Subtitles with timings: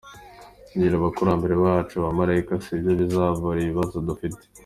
[0.71, 4.43] Kugira abakurambere bacu abamalayika sibyo bizavura ibibazo dufite.